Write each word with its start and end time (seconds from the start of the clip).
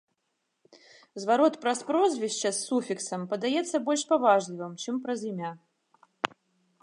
Зварот 1.23 1.53
праз 1.65 1.79
прозвішча 1.89 2.49
з 2.59 2.63
суфіксам 2.67 3.21
падаецца 3.33 3.83
больш 3.89 4.01
паважлівым, 4.13 4.73
чым 4.87 4.95
праз 5.07 5.19
імя. 5.33 5.51